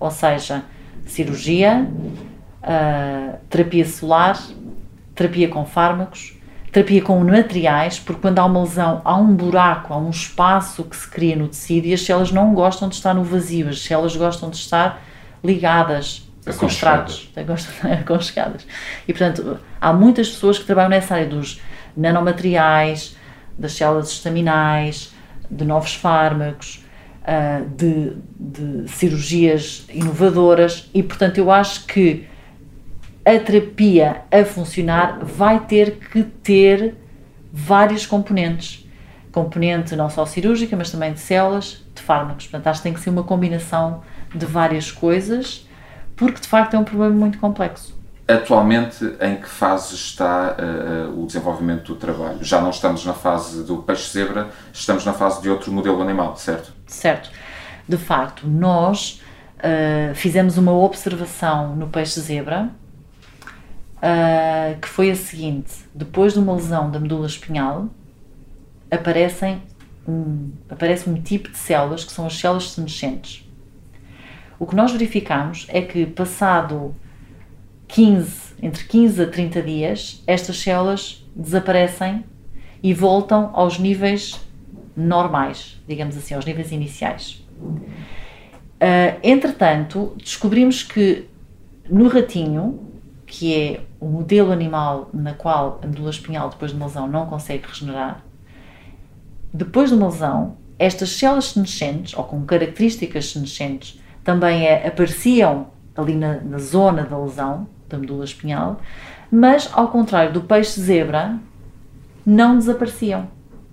Ou 0.00 0.10
seja, 0.10 0.64
cirurgia, 1.06 1.88
uh, 2.60 3.38
terapia 3.48 3.84
celular, 3.84 4.36
terapia 5.14 5.46
com 5.46 5.64
fármacos, 5.64 6.36
terapia 6.72 7.02
com 7.02 7.20
materiais, 7.20 8.00
porque 8.00 8.20
quando 8.20 8.40
há 8.40 8.46
uma 8.46 8.62
lesão, 8.64 9.00
há 9.04 9.16
um 9.16 9.32
buraco, 9.32 9.94
há 9.94 9.96
um 9.96 10.10
espaço 10.10 10.82
que 10.82 10.96
se 10.96 11.08
cria 11.08 11.36
no 11.36 11.46
tecido 11.46 11.86
e 11.86 11.94
as 11.94 12.00
células 12.00 12.32
não 12.32 12.52
gostam 12.52 12.88
de 12.88 12.96
estar 12.96 13.14
no 13.14 13.22
vazio, 13.22 13.68
as 13.68 13.78
células 13.78 14.16
gostam 14.16 14.50
de 14.50 14.56
estar 14.56 15.00
ligadas 15.44 16.25
a 16.46 16.52
substratos, 16.52 17.30
aconchegadas. 18.00 18.66
E 19.06 19.12
portanto, 19.12 19.58
há 19.80 19.92
muitas 19.92 20.28
pessoas 20.28 20.58
que 20.58 20.64
trabalham 20.64 20.90
nessa 20.90 21.14
área 21.14 21.26
dos 21.26 21.60
nanomateriais, 21.96 23.16
das 23.58 23.72
células 23.72 24.10
estaminais, 24.10 25.12
de 25.50 25.64
novos 25.64 25.94
fármacos, 25.94 26.84
ah, 27.24 27.62
de, 27.76 28.12
de 28.38 28.88
cirurgias 28.88 29.84
inovadoras 29.92 30.88
e 30.94 31.02
portanto 31.02 31.38
eu 31.38 31.50
acho 31.50 31.84
que 31.86 32.26
a 33.24 33.36
terapia 33.40 34.22
a 34.30 34.44
funcionar 34.44 35.18
vai 35.24 35.58
ter 35.66 35.98
que 36.12 36.22
ter 36.22 36.94
vários 37.52 38.06
componentes. 38.06 38.86
Componente 39.32 39.96
não 39.96 40.08
só 40.08 40.24
cirúrgica, 40.24 40.76
mas 40.76 40.92
também 40.92 41.12
de 41.12 41.18
células, 41.18 41.84
de 41.92 42.00
fármacos. 42.00 42.46
Portanto, 42.46 42.68
acho 42.68 42.80
que 42.80 42.84
tem 42.84 42.94
que 42.94 43.00
ser 43.00 43.10
uma 43.10 43.24
combinação 43.24 44.02
de 44.32 44.46
várias 44.46 44.92
coisas, 44.92 45.65
porque 46.16 46.40
de 46.40 46.48
facto 46.48 46.74
é 46.74 46.78
um 46.78 46.84
problema 46.84 47.14
muito 47.14 47.38
complexo. 47.38 47.94
Atualmente, 48.26 49.04
em 49.20 49.36
que 49.36 49.48
fase 49.48 49.94
está 49.94 50.56
uh, 50.58 51.22
o 51.22 51.26
desenvolvimento 51.26 51.94
do 51.94 51.94
trabalho? 51.94 52.42
Já 52.42 52.60
não 52.60 52.70
estamos 52.70 53.04
na 53.04 53.12
fase 53.12 53.62
do 53.62 53.78
peixe-zebra, 53.78 54.48
estamos 54.72 55.04
na 55.04 55.12
fase 55.12 55.40
de 55.40 55.48
outro 55.48 55.70
modelo 55.70 56.02
animal, 56.02 56.36
certo? 56.36 56.72
Certo. 56.88 57.30
De 57.88 57.96
facto, 57.96 58.48
nós 58.48 59.22
uh, 59.58 60.12
fizemos 60.16 60.58
uma 60.58 60.72
observação 60.72 61.76
no 61.76 61.86
peixe-zebra 61.86 62.68
uh, 63.96 64.80
que 64.80 64.88
foi 64.88 65.12
a 65.12 65.16
seguinte: 65.16 65.72
depois 65.94 66.32
de 66.32 66.40
uma 66.40 66.54
lesão 66.54 66.90
da 66.90 66.98
medula 66.98 67.26
espinhal, 67.26 67.86
aparecem 68.90 69.62
um, 70.06 70.50
aparece 70.68 71.08
um 71.08 71.20
tipo 71.20 71.50
de 71.50 71.58
células 71.58 72.04
que 72.04 72.12
são 72.12 72.26
as 72.26 72.36
células 72.36 72.70
senescentes. 72.70 73.45
O 74.58 74.66
que 74.66 74.74
nós 74.74 74.92
verificamos 74.92 75.66
é 75.68 75.82
que, 75.82 76.06
passado 76.06 76.94
15, 77.88 78.54
entre 78.62 78.84
15 78.84 79.22
a 79.22 79.26
30 79.26 79.62
dias, 79.62 80.22
estas 80.26 80.58
células 80.58 81.24
desaparecem 81.34 82.24
e 82.82 82.94
voltam 82.94 83.50
aos 83.52 83.78
níveis 83.78 84.40
normais, 84.96 85.80
digamos 85.86 86.16
assim, 86.16 86.34
aos 86.34 86.44
níveis 86.44 86.72
iniciais. 86.72 87.44
Uh, 87.60 89.18
entretanto, 89.22 90.14
descobrimos 90.18 90.82
que 90.82 91.26
no 91.88 92.08
ratinho, 92.08 92.80
que 93.26 93.54
é 93.54 93.80
o 94.00 94.06
modelo 94.06 94.52
animal 94.52 95.10
na 95.12 95.34
qual 95.34 95.80
a 95.82 95.86
medula 95.86 96.10
espinhal 96.10 96.48
depois 96.50 96.70
de 96.70 96.76
uma 96.76 96.86
lesão 96.86 97.06
não 97.06 97.26
consegue 97.26 97.66
regenerar, 97.66 98.24
depois 99.52 99.90
de 99.90 99.96
uma 99.96 100.06
lesão, 100.06 100.56
estas 100.78 101.10
células 101.10 101.46
senescentes, 101.46 102.14
ou 102.14 102.24
com 102.24 102.44
características 102.44 103.32
senescentes, 103.32 103.98
também 104.26 104.66
é, 104.66 104.88
apareciam 104.88 105.68
ali 105.96 106.16
na, 106.16 106.40
na 106.40 106.58
zona 106.58 107.04
da 107.04 107.16
lesão, 107.16 107.68
da 107.88 107.96
medula 107.96 108.24
espinhal, 108.24 108.80
mas 109.30 109.70
ao 109.72 109.86
contrário 109.86 110.32
do 110.32 110.40
peixe 110.40 110.80
zebra, 110.80 111.38
não 112.26 112.58
desapareciam, 112.58 113.28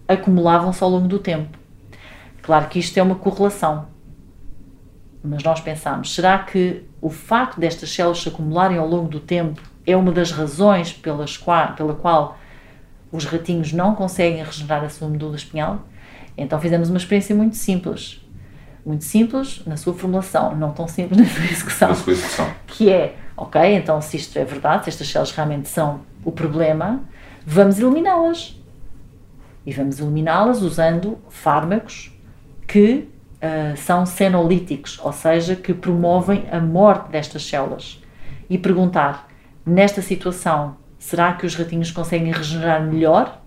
acumulavam-se 0.07 0.83
ao 0.83 0.91
longo 0.91 1.07
do 1.07 1.17
tempo. 1.17 1.57
Claro 2.43 2.67
que 2.67 2.77
isto 2.77 2.95
é 2.99 3.01
uma 3.01 3.15
correlação, 3.15 3.87
mas 5.23 5.41
nós 5.41 5.59
pensamos, 5.59 6.13
será 6.13 6.37
que 6.37 6.83
o 7.01 7.09
facto 7.09 7.59
destas 7.59 7.89
células 7.89 8.21
se 8.21 8.29
acumularem 8.29 8.77
ao 8.77 8.87
longo 8.87 9.09
do 9.09 9.19
tempo 9.19 9.59
é 9.87 9.97
uma 9.97 10.11
das 10.11 10.31
razões 10.31 10.93
pelas 10.93 11.35
qual, 11.35 11.73
pela 11.73 11.95
qual 11.95 12.37
os 13.11 13.25
ratinhos 13.25 13.73
não 13.73 13.95
conseguem 13.95 14.43
regenerar 14.43 14.83
a 14.83 14.89
sua 14.89 15.09
medula 15.09 15.35
espinhal? 15.35 15.81
Então 16.37 16.59
fizemos 16.61 16.89
uma 16.89 16.97
experiência 16.97 17.35
muito 17.35 17.55
simples. 17.55 18.22
Muito 18.85 19.05
simples 19.05 19.61
na 19.65 19.77
sua 19.77 19.93
formulação, 19.93 20.55
não 20.55 20.71
tão 20.71 20.87
simples 20.87 21.17
na 21.19 21.25
sua 21.25 21.45
execução. 21.45 21.89
Na 21.89 21.95
sua 21.95 22.13
execução. 22.13 22.53
Que 22.67 22.89
é, 22.89 23.15
ok, 23.37 23.61
então 23.75 24.01
se 24.01 24.17
isto 24.17 24.37
é 24.37 24.43
verdade, 24.43 24.83
se 24.83 24.89
estas 24.89 25.07
células 25.07 25.31
realmente 25.31 25.69
são 25.69 26.01
o 26.23 26.31
problema, 26.31 27.01
vamos 27.45 27.79
eliminá-las. 27.79 28.59
E 29.65 29.71
vamos 29.71 29.99
eliminá-las 29.99 30.61
usando 30.61 31.17
fármacos 31.29 32.11
que 32.67 33.07
uh, 33.43 33.77
são 33.77 34.05
senolíticos, 34.05 34.99
ou 35.01 35.13
seja, 35.13 35.55
que 35.55 35.73
promovem 35.73 36.45
a 36.51 36.59
morte 36.59 37.09
destas 37.11 37.45
células. 37.45 38.01
E 38.49 38.57
perguntar, 38.57 39.27
nesta 39.65 40.01
situação, 40.01 40.75
será 40.99 41.33
que 41.33 41.45
os 41.45 41.55
ratinhos 41.55 41.91
conseguem 41.91 42.31
regenerar 42.31 42.83
melhor? 42.83 43.41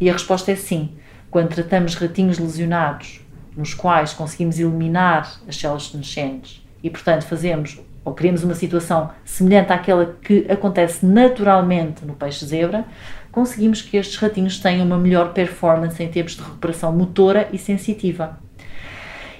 E 0.00 0.08
a 0.08 0.12
resposta 0.12 0.50
é 0.50 0.56
sim. 0.56 0.96
Quando 1.30 1.50
tratamos 1.50 1.94
ratinhos 1.94 2.38
lesionados, 2.38 3.19
nos 3.56 3.74
quais 3.74 4.12
conseguimos 4.12 4.58
eliminar 4.58 5.40
as 5.48 5.56
células 5.56 5.88
senescentes 5.88 6.64
e, 6.82 6.90
portanto, 6.90 7.24
fazemos 7.24 7.80
ou 8.04 8.14
criamos 8.14 8.42
uma 8.42 8.54
situação 8.54 9.10
semelhante 9.24 9.72
àquela 9.72 10.16
que 10.22 10.46
acontece 10.50 11.04
naturalmente 11.04 12.04
no 12.04 12.14
peixe-zebra, 12.14 12.84
conseguimos 13.30 13.82
que 13.82 13.96
estes 13.96 14.16
ratinhos 14.16 14.58
tenham 14.58 14.86
uma 14.86 14.98
melhor 14.98 15.32
performance 15.32 16.02
em 16.02 16.08
termos 16.08 16.32
de 16.32 16.42
recuperação 16.42 16.92
motora 16.92 17.48
e 17.52 17.58
sensitiva. 17.58 18.38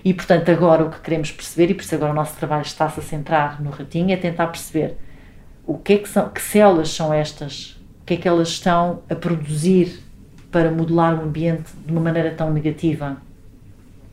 E, 0.04 0.14
portanto, 0.14 0.50
agora 0.50 0.84
o 0.84 0.90
que 0.90 1.00
queremos 1.00 1.30
perceber, 1.30 1.70
e 1.70 1.74
por 1.74 1.82
isso 1.82 1.94
agora 1.94 2.12
o 2.12 2.14
nosso 2.14 2.36
trabalho 2.36 2.62
está-se 2.62 3.00
a 3.00 3.02
centrar 3.02 3.62
no 3.62 3.70
ratinho, 3.70 4.12
é 4.12 4.16
tentar 4.16 4.46
perceber 4.46 4.96
o 5.66 5.76
que 5.76 5.94
é 5.94 5.98
que 5.98 6.08
são, 6.08 6.28
que 6.28 6.40
células 6.40 6.90
são 6.90 7.12
estas, 7.12 7.76
o 8.02 8.04
que 8.06 8.14
é 8.14 8.16
que 8.16 8.28
elas 8.28 8.48
estão 8.48 9.02
a 9.10 9.14
produzir 9.14 10.02
para 10.50 10.70
modelar 10.70 11.18
o 11.18 11.22
ambiente 11.22 11.70
de 11.84 11.92
uma 11.92 12.00
maneira 12.00 12.30
tão 12.30 12.52
negativa. 12.52 13.18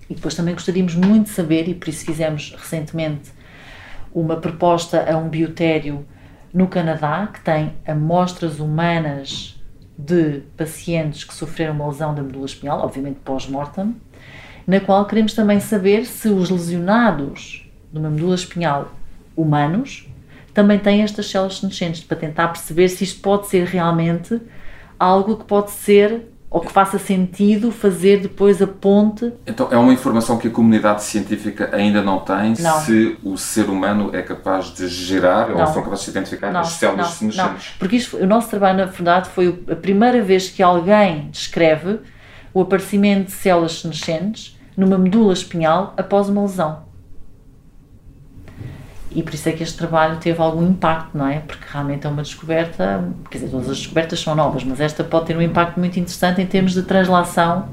E 0.09 0.15
depois 0.15 0.35
também 0.35 0.53
gostaríamos 0.53 0.95
muito 0.95 1.25
de 1.25 1.31
saber, 1.31 1.67
e 1.67 1.73
por 1.73 1.89
isso 1.89 2.05
fizemos 2.05 2.55
recentemente 2.57 3.31
uma 4.13 4.37
proposta 4.37 5.05
a 5.11 5.17
um 5.17 5.29
biotério 5.29 6.05
no 6.53 6.67
Canadá, 6.67 7.27
que 7.31 7.41
tem 7.41 7.73
amostras 7.85 8.59
humanas 8.59 9.61
de 9.97 10.41
pacientes 10.55 11.23
que 11.23 11.33
sofreram 11.33 11.73
uma 11.73 11.87
lesão 11.87 12.13
da 12.13 12.21
medula 12.21 12.45
espinhal, 12.45 12.79
obviamente 12.79 13.19
pós-mortem, 13.23 13.95
na 14.65 14.79
qual 14.79 15.05
queremos 15.05 15.33
também 15.33 15.59
saber 15.59 16.05
se 16.05 16.29
os 16.29 16.49
lesionados 16.49 17.69
de 17.91 17.99
uma 17.99 18.09
medula 18.09 18.35
espinhal 18.35 18.91
humanos 19.35 20.07
também 20.53 20.79
têm 20.79 21.03
estas 21.03 21.29
células 21.29 21.59
senescentes, 21.59 22.03
para 22.03 22.17
tentar 22.17 22.47
perceber 22.47 22.89
se 22.89 23.03
isto 23.03 23.21
pode 23.21 23.47
ser 23.47 23.65
realmente 23.65 24.41
algo 24.97 25.37
que 25.37 25.45
pode 25.45 25.71
ser 25.71 26.31
ou 26.49 26.61
que 26.61 26.71
faça 26.71 26.97
sentido 26.97 27.71
fazer 27.71 28.21
depois 28.21 28.61
a 28.61 28.67
ponte. 28.67 29.33
Então 29.45 29.67
é 29.69 29.77
uma 29.77 29.91
informação 29.91 30.37
que 30.37 30.47
a 30.47 30.51
comunidade 30.51 31.03
científica 31.03 31.69
ainda 31.73 32.01
não 32.01 32.19
tem 32.19 32.53
não. 32.59 32.79
se 32.79 33.17
o 33.23 33.37
ser 33.37 33.69
humano 33.69 34.11
é 34.13 34.21
capaz 34.21 34.73
de 34.73 34.87
gerar 34.87 35.49
não. 35.49 35.59
ou 35.59 35.67
são 35.67 35.83
capazes 35.83 36.05
de 36.05 36.11
identificar 36.11 36.51
não, 36.51 36.61
as 36.61 36.69
células 36.69 37.07
senescentes. 37.09 37.75
Porque 37.77 37.97
isto, 37.97 38.17
o 38.17 38.25
nosso 38.25 38.49
trabalho, 38.49 38.77
na 38.77 38.85
verdade, 38.85 39.29
foi 39.29 39.61
a 39.69 39.75
primeira 39.75 40.21
vez 40.21 40.49
que 40.49 40.63
alguém 40.63 41.29
descreve 41.31 41.99
o 42.53 42.61
aparecimento 42.61 43.25
de 43.25 43.33
células 43.33 43.81
senescentes 43.81 44.57
numa 44.75 44.97
medula 44.97 45.33
espinhal 45.33 45.93
após 45.97 46.29
uma 46.29 46.43
lesão. 46.43 46.86
E 49.17 49.23
por 49.23 49.33
isso 49.33 49.49
é 49.49 49.51
que 49.51 49.63
este 49.63 49.75
trabalho 49.75 50.17
teve 50.17 50.39
algum 50.39 50.63
impacto, 50.63 51.17
não 51.17 51.25
é? 51.25 51.39
Porque 51.39 51.65
realmente 51.73 52.05
é 52.05 52.09
uma 52.09 52.21
descoberta, 52.21 53.03
quer 53.31 53.39
dizer, 53.39 53.49
todas 53.49 53.67
as 53.67 53.77
descobertas 53.79 54.19
são 54.19 54.35
novas, 54.35 54.63
mas 54.63 54.79
esta 54.79 55.03
pode 55.03 55.25
ter 55.25 55.35
um 55.35 55.41
impacto 55.41 55.79
muito 55.79 55.99
interessante 55.99 56.39
em 56.39 56.45
termos 56.45 56.75
de 56.75 56.83
translação 56.83 57.67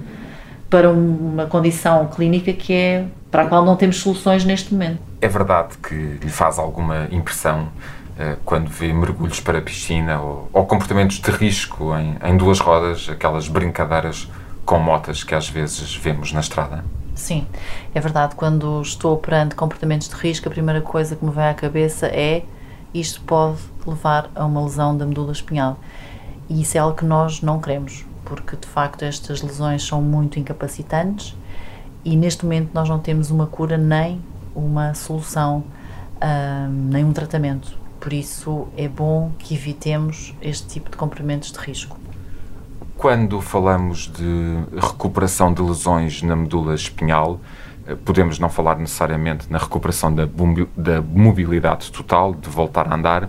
para 0.70 0.88
uma 0.88 1.44
condição 1.44 2.06
clínica 2.06 2.50
que 2.54 2.72
é 2.72 3.04
para 3.30 3.42
a 3.42 3.46
qual 3.46 3.62
não 3.62 3.76
temos 3.76 4.00
soluções 4.00 4.42
neste 4.42 4.72
momento. 4.72 5.00
É 5.20 5.28
verdade 5.28 5.76
que 5.86 5.94
lhe 5.94 6.30
faz 6.30 6.58
alguma 6.58 7.08
impressão 7.10 7.64
uh, 7.64 8.38
quando 8.42 8.70
vê 8.70 8.90
mergulhos 8.94 9.38
para 9.38 9.58
a 9.58 9.60
piscina 9.60 10.18
ou, 10.18 10.48
ou 10.50 10.64
comportamentos 10.64 11.20
de 11.20 11.30
risco 11.30 11.94
em, 11.94 12.16
em 12.26 12.38
duas 12.38 12.58
rodas, 12.58 13.06
aquelas 13.10 13.48
brincadeiras 13.48 14.30
com 14.64 14.78
motas 14.78 15.22
que 15.22 15.34
às 15.34 15.46
vezes 15.46 15.94
vemos 15.94 16.32
na 16.32 16.40
estrada? 16.40 16.82
Sim, 17.14 17.46
é 17.94 18.00
verdade. 18.00 18.34
Quando 18.34 18.82
estou 18.82 19.16
perante 19.16 19.54
comportamentos 19.54 20.08
de 20.08 20.14
risco, 20.14 20.48
a 20.48 20.50
primeira 20.50 20.80
coisa 20.80 21.14
que 21.14 21.24
me 21.24 21.30
vem 21.30 21.44
à 21.44 21.54
cabeça 21.54 22.06
é 22.06 22.44
isto 22.92 23.20
pode 23.22 23.58
levar 23.86 24.30
a 24.34 24.44
uma 24.44 24.62
lesão 24.62 24.96
da 24.96 25.06
medula 25.06 25.32
espinhal. 25.32 25.78
E 26.48 26.60
isso 26.62 26.76
é 26.76 26.80
algo 26.80 26.96
que 26.96 27.04
nós 27.04 27.40
não 27.40 27.60
queremos, 27.60 28.04
porque 28.24 28.56
de 28.56 28.66
facto 28.66 29.02
estas 29.02 29.42
lesões 29.42 29.82
são 29.82 30.02
muito 30.02 30.38
incapacitantes 30.38 31.34
e 32.04 32.16
neste 32.16 32.44
momento 32.44 32.70
nós 32.74 32.88
não 32.88 32.98
temos 32.98 33.30
uma 33.30 33.46
cura 33.46 33.78
nem 33.78 34.20
uma 34.54 34.94
solução, 34.94 35.64
hum, 36.22 36.88
nem 36.90 37.04
um 37.04 37.12
tratamento. 37.12 37.76
Por 37.98 38.12
isso 38.12 38.68
é 38.76 38.86
bom 38.86 39.32
que 39.38 39.54
evitemos 39.54 40.34
este 40.42 40.66
tipo 40.68 40.90
de 40.90 40.96
comportamentos 40.96 41.50
de 41.50 41.58
risco. 41.58 42.03
Quando 43.04 43.38
falamos 43.42 44.10
de 44.10 44.64
recuperação 44.80 45.52
de 45.52 45.60
lesões 45.60 46.22
na 46.22 46.34
medula 46.34 46.74
espinhal, 46.74 47.38
eh, 47.86 47.94
podemos 48.02 48.38
não 48.38 48.48
falar 48.48 48.78
necessariamente 48.78 49.44
na 49.52 49.58
recuperação 49.58 50.10
da, 50.10 50.26
da 50.74 51.02
mobilidade 51.02 51.92
total, 51.92 52.34
de 52.34 52.48
voltar 52.48 52.90
a 52.90 52.94
andar, 52.94 53.28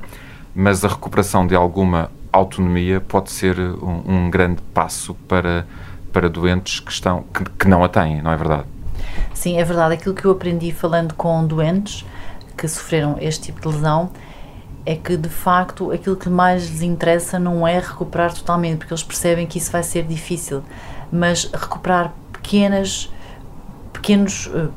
mas 0.55 0.85
a 0.85 0.87
recuperação 0.87 1.45
de 1.45 1.53
alguma 1.53 2.09
autonomia 2.31 3.01
pode 3.01 3.31
ser 3.31 3.59
um, 3.59 4.01
um 4.07 4.29
grande 4.29 4.61
passo 4.73 5.13
para, 5.27 5.67
para 6.13 6.29
doentes 6.29 6.79
que, 6.79 6.93
estão, 6.93 7.23
que, 7.23 7.43
que 7.43 7.67
não 7.67 7.83
a 7.83 7.89
têm, 7.89 8.21
não 8.21 8.31
é 8.31 8.37
verdade? 8.37 8.63
Sim, 9.33 9.57
é 9.57 9.63
verdade. 9.65 9.95
Aquilo 9.95 10.15
que 10.15 10.23
eu 10.23 10.31
aprendi 10.31 10.71
falando 10.71 11.13
com 11.15 11.45
doentes 11.45 12.05
que 12.55 12.65
sofreram 12.65 13.17
este 13.19 13.51
tipo 13.51 13.59
de 13.59 13.75
lesão 13.75 14.09
é 14.85 14.95
que 14.95 15.17
de 15.17 15.29
facto 15.29 15.91
aquilo 15.91 16.15
que 16.15 16.29
mais 16.29 16.69
lhes 16.69 16.81
interessa 16.81 17.39
não 17.39 17.67
é 17.67 17.79
recuperar 17.79 18.33
totalmente, 18.33 18.77
porque 18.79 18.93
eles 18.93 19.03
percebem 19.03 19.47
que 19.47 19.57
isso 19.57 19.71
vai 19.71 19.81
ser 19.81 20.03
difícil, 20.03 20.61
mas 21.11 21.49
recuperar 21.51 22.13
pequenas, 22.31 23.11
pequenos, 23.91 24.49
eh, 24.53 24.67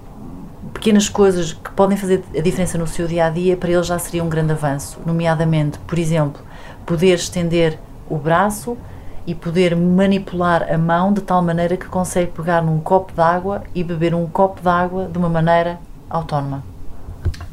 pequenas 0.73 1.09
coisas 1.09 1.53
que 1.53 1.71
podem 1.73 1.97
fazer 1.97 2.25
a 2.37 2.41
diferença 2.41 2.79
no 2.79 2.87
seu 2.87 3.07
dia 3.07 3.27
a 3.27 3.31
dia, 3.31 3.57
para 3.57 3.71
eles 3.71 3.87
já 3.87 3.99
seria 3.99 4.25
um 4.25 4.29
grande 4.29 4.53
avanço. 4.53 4.99
Nomeadamente, 5.05 5.79
por 5.81 5.99
exemplo, 5.99 6.41
poder 6.87 7.15
estender 7.15 7.79
o 8.09 8.17
braço 8.17 8.79
e 9.27 9.35
poder 9.35 9.77
manipular 9.77 10.73
a 10.73 10.79
mão 10.79 11.13
de 11.13 11.21
tal 11.21 11.43
maneira 11.43 11.77
que 11.77 11.87
consegue 11.87 12.33
pegar 12.33 12.63
num 12.63 12.81
copo 12.81 13.13
d'água 13.13 13.63
e 13.75 13.85
beber 13.85 14.15
um 14.15 14.27
copo 14.27 14.63
d'água 14.63 15.07
de 15.07 15.19
uma 15.19 15.29
maneira 15.29 15.79
autónoma. 16.09 16.65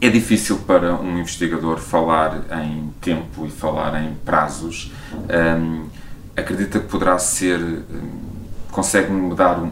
É 0.05 0.09
difícil 0.11 0.57
para 0.67 0.93
um 0.93 1.17
investigador 1.17 1.79
falar 1.79 2.45
em 2.63 2.93
tempo 3.01 3.43
e 3.43 3.49
falar 3.49 4.03
em 4.03 4.13
prazos. 4.23 4.91
Um, 5.59 5.87
acredita 6.37 6.79
que 6.79 6.87
poderá 6.87 7.17
ser. 7.17 7.59
Um, 7.59 8.35
Consegue-me 8.69 9.33
dar 9.33 9.57
um, 9.57 9.71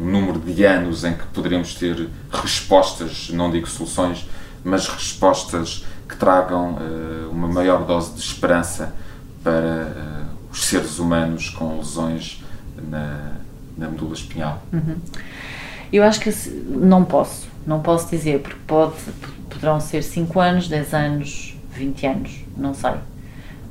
um 0.00 0.04
número 0.04 0.38
de 0.38 0.64
anos 0.64 1.02
em 1.02 1.12
que 1.12 1.26
poderemos 1.34 1.74
ter 1.74 2.08
respostas, 2.30 3.30
não 3.30 3.50
digo 3.50 3.66
soluções, 3.68 4.28
mas 4.62 4.86
respostas 4.86 5.84
que 6.08 6.14
tragam 6.14 6.74
uh, 6.74 7.28
uma 7.28 7.48
maior 7.48 7.84
dose 7.84 8.14
de 8.14 8.20
esperança 8.20 8.94
para 9.42 9.50
uh, 9.50 10.52
os 10.52 10.66
seres 10.66 11.00
humanos 11.00 11.50
com 11.50 11.78
lesões 11.78 12.44
na, 12.88 13.32
na 13.76 13.88
medula 13.88 14.14
espinhal? 14.14 14.62
Uhum. 14.72 14.98
Eu 15.92 16.04
acho 16.04 16.20
que 16.20 16.30
não 16.68 17.04
posso, 17.04 17.48
não 17.66 17.80
posso 17.80 18.08
dizer, 18.08 18.40
porque 18.40 18.58
pode, 18.68 18.94
poderão 19.48 19.80
ser 19.80 20.02
5 20.02 20.40
anos, 20.40 20.68
10 20.68 20.94
anos, 20.94 21.56
20 21.72 22.06
anos, 22.06 22.32
não 22.56 22.74
sei. 22.74 22.92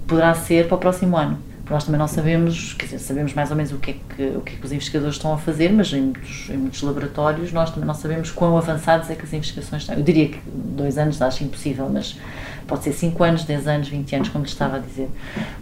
Poderá 0.08 0.34
ser 0.34 0.68
para 0.68 0.76
o 0.76 0.78
próximo 0.78 1.18
ano. 1.18 1.38
Nós 1.70 1.84
também 1.84 2.00
não 2.00 2.08
sabemos, 2.08 2.74
quer 2.74 2.86
dizer, 2.86 3.00
sabemos 3.00 3.34
mais 3.34 3.52
ou 3.52 3.58
menos 3.58 3.74
o 3.74 3.78
que 3.78 3.92
é 3.92 3.94
que, 3.94 4.38
o 4.38 4.42
que, 4.42 4.54
é 4.54 4.56
que 4.58 4.66
os 4.66 4.72
investigadores 4.72 5.16
estão 5.16 5.34
a 5.34 5.38
fazer, 5.38 5.70
mas 5.74 5.92
em 5.92 6.02
muitos, 6.02 6.50
em 6.50 6.58
muitos 6.58 6.82
laboratórios 6.82 7.52
nós 7.52 7.72
também 7.72 7.86
não 7.86 7.94
sabemos 7.94 8.32
quão 8.32 8.58
avançados 8.58 9.10
é 9.10 9.16
que 9.16 9.24
as 9.24 9.34
investigações 9.34 9.82
estão. 9.82 9.96
Eu 9.98 10.04
diria 10.04 10.30
que 10.30 10.40
dois 10.46 10.98
anos 10.98 11.22
acho 11.22 11.44
impossível, 11.44 11.90
mas 11.92 12.18
pode 12.66 12.84
ser 12.86 12.94
5 12.94 13.22
anos, 13.22 13.44
10 13.44 13.68
anos, 13.68 13.90
20 13.90 14.16
anos, 14.16 14.30
como 14.30 14.46
lhe 14.46 14.50
estava 14.50 14.78
a 14.78 14.80
dizer. 14.80 15.10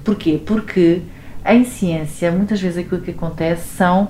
Porquê? 0.04 0.40
Porque 0.46 1.02
em 1.44 1.66
ciência, 1.66 2.32
muitas 2.32 2.62
vezes 2.62 2.78
aquilo 2.86 3.02
que 3.02 3.12
acontece 3.12 3.76
são 3.76 4.10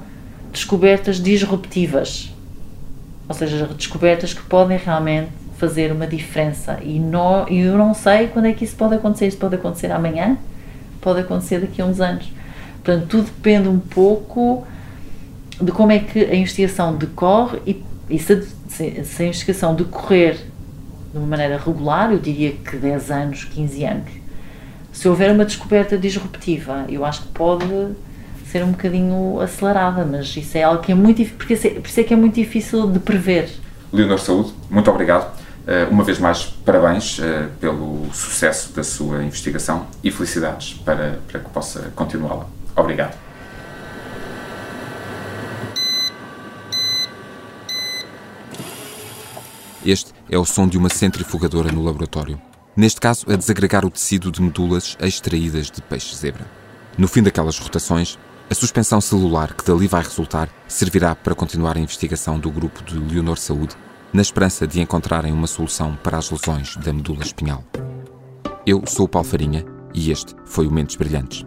descobertas 0.51 1.21
disruptivas, 1.21 2.33
ou 3.27 3.35
seja, 3.35 3.65
descobertas 3.67 4.33
que 4.33 4.41
podem 4.43 4.77
realmente 4.77 5.29
fazer 5.57 5.91
uma 5.91 6.05
diferença. 6.07 6.79
E 6.81 6.99
não, 6.99 7.47
eu 7.47 7.77
não 7.77 7.93
sei 7.93 8.27
quando 8.27 8.45
é 8.45 8.53
que 8.53 8.63
isso 8.63 8.75
pode 8.75 8.95
acontecer. 8.95 9.27
Isso 9.27 9.37
pode 9.37 9.55
acontecer 9.55 9.91
amanhã, 9.91 10.37
pode 11.01 11.21
acontecer 11.21 11.59
daqui 11.59 11.81
a 11.81 11.85
uns 11.85 11.99
anos. 11.99 12.31
Portanto, 12.83 13.07
tudo 13.07 13.23
depende 13.25 13.67
um 13.67 13.79
pouco 13.79 14.65
de 15.61 15.71
como 15.71 15.91
é 15.91 15.99
que 15.99 16.19
a 16.19 16.35
investigação 16.35 16.95
decorre 16.95 17.59
e, 17.65 17.83
e 18.09 18.19
se, 18.19 18.47
se, 18.67 19.23
a 19.23 19.25
investigação 19.25 19.73
decorrer 19.73 20.35
de 21.11 21.17
uma 21.17 21.27
maneira 21.27 21.57
regular, 21.57 22.11
eu 22.11 22.19
diria 22.19 22.51
que 22.51 22.75
10 22.75 23.11
anos, 23.11 23.43
15 23.45 23.85
anos. 23.85 24.09
Se 24.91 25.07
houver 25.07 25.31
uma 25.31 25.45
descoberta 25.45 25.97
disruptiva, 25.97 26.85
eu 26.89 27.03
acho 27.05 27.23
que 27.23 27.27
pode 27.29 27.65
ser 28.51 28.63
um 28.63 28.71
bocadinho 28.71 29.39
acelerada, 29.39 30.05
mas 30.05 30.35
isso 30.35 30.57
é 30.57 30.63
algo 30.63 30.81
que 30.81 30.91
é 30.91 30.95
muito 30.95 31.25
porque 31.35 31.53
é, 31.53 31.57
por 31.57 31.87
isso 31.87 31.99
é 31.99 32.03
que 32.03 32.13
é 32.13 32.17
muito 32.17 32.35
difícil 32.35 32.89
de 32.91 32.99
prever. 32.99 33.49
Leonor 33.91 34.19
Saúde, 34.19 34.53
muito 34.69 34.89
obrigado. 34.91 35.44
Eh, 35.67 35.87
uma 35.89 36.03
vez 36.03 36.19
mais, 36.19 36.45
parabéns 36.63 37.19
eh, 37.19 37.49
pelo 37.59 38.13
sucesso 38.13 38.71
da 38.73 38.83
sua 38.83 39.23
investigação 39.23 39.87
e 40.03 40.11
felicidades 40.11 40.75
para, 40.75 41.19
para 41.27 41.39
que 41.39 41.49
possa 41.49 41.91
continuá-la. 41.95 42.45
Obrigado. 42.75 43.17
Este 49.83 50.13
é 50.29 50.37
o 50.37 50.45
som 50.45 50.67
de 50.67 50.77
uma 50.77 50.89
centrifugadora 50.89 51.71
no 51.71 51.83
laboratório. 51.83 52.39
Neste 52.75 52.99
caso, 52.99 53.25
a 53.31 53.35
desagregar 53.35 53.85
o 53.85 53.89
tecido 53.89 54.31
de 54.31 54.41
medulas 54.41 54.97
extraídas 54.99 55.71
de 55.71 55.81
peixe-zebra. 55.81 56.45
No 56.97 57.07
fim 57.07 57.23
daquelas 57.23 57.57
rotações, 57.57 58.19
a 58.49 58.53
suspensão 58.53 59.01
celular 59.01 59.53
que 59.53 59.65
dali 59.65 59.87
vai 59.87 60.03
resultar 60.03 60.49
servirá 60.67 61.15
para 61.15 61.33
continuar 61.33 61.77
a 61.77 61.79
investigação 61.79 62.39
do 62.39 62.51
grupo 62.51 62.83
de 62.83 62.97
Leonor 62.97 63.37
Saúde 63.37 63.75
na 64.13 64.21
esperança 64.21 64.65
de 64.67 64.81
encontrarem 64.81 65.33
uma 65.33 65.47
solução 65.47 65.97
para 66.03 66.17
as 66.17 66.29
lesões 66.29 66.75
da 66.77 66.93
medula 66.93 67.23
espinhal. 67.23 67.63
Eu 68.65 68.83
sou 68.87 69.05
o 69.05 69.09
Paulo 69.09 69.27
Farinha 69.27 69.65
e 69.93 70.11
este 70.11 70.35
foi 70.45 70.67
o 70.67 70.71
Mentes 70.71 70.95
Brilhantes. 70.95 71.45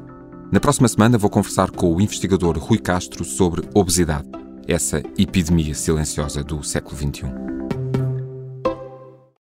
Na 0.51 0.61
próxima 0.61 0.89
semana 0.89 1.19
vou 1.19 1.29
conversar 1.29 1.71
com 1.71 1.95
o 1.95 2.01
investigador 2.01 2.57
Rui 2.59 2.79
Castro 2.79 3.25
sobre 3.25 3.69
obesidade, 3.75 4.29
essa 4.67 5.03
epidemia 5.19 5.75
silenciosa 5.75 6.43
do 6.43 6.63
século 6.63 6.97
XXI. 6.97 7.27